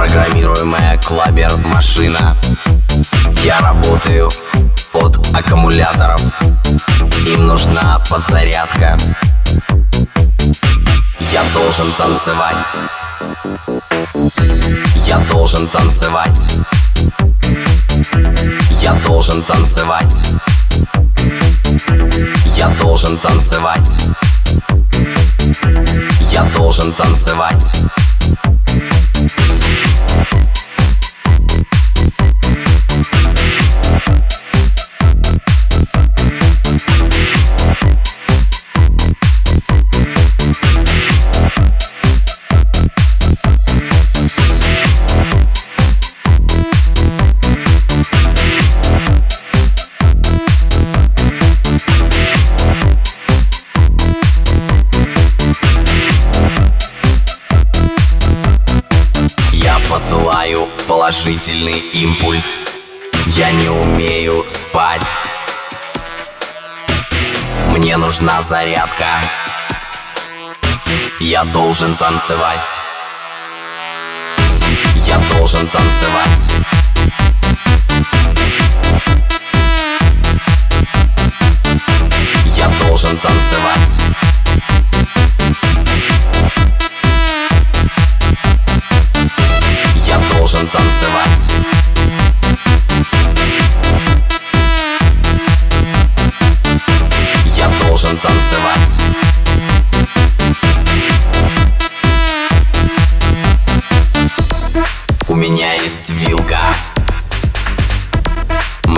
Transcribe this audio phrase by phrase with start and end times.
[0.00, 2.34] Программируемая клабер машина.
[3.44, 4.30] Я работаю
[4.94, 6.22] от аккумуляторов
[7.26, 8.96] Им нужна подзарядка.
[11.30, 12.66] Я должен танцевать.
[15.06, 16.56] Я должен танцевать.
[18.80, 20.22] Я должен танцевать.
[22.56, 24.02] Я должен танцевать.
[26.32, 27.74] Я должен танцевать
[61.20, 62.60] положительный импульс.
[63.26, 65.02] Я не умею спать.
[67.68, 69.06] Мне нужна зарядка.
[71.20, 72.66] Я должен танцевать.
[75.06, 76.52] Я должен танцевать.
[82.56, 84.29] Я должен танцевать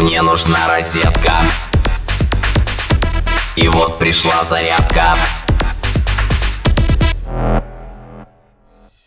[0.02, 1.42] Мне нужна розетка.
[3.54, 5.16] И вот пришла зарядка.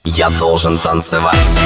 [0.05, 1.59] Я должен танцевать.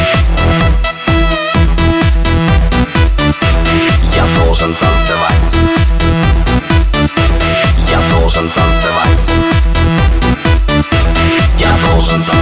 [4.16, 5.56] Я должен танцевать.
[7.88, 9.32] Я должен танцевать.
[11.60, 12.39] Я должен танцевать